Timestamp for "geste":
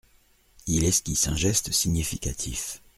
1.35-1.71